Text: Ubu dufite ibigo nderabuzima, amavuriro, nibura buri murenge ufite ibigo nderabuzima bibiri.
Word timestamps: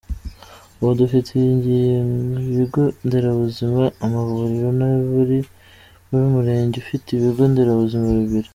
Ubu 0.79 0.93
dufite 1.01 1.29
ibigo 2.49 2.83
nderabuzima, 3.05 3.83
amavuriro, 4.05 4.67
nibura 4.77 5.09
buri 5.11 5.39
murenge 6.33 6.75
ufite 6.83 7.07
ibigo 7.11 7.43
nderabuzima 7.51 8.05
bibiri. 8.19 8.49